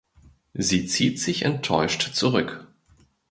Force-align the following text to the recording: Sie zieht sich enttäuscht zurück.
Sie 0.55 0.87
zieht 0.87 1.19
sich 1.19 1.43
enttäuscht 1.43 2.15
zurück. 2.15 2.65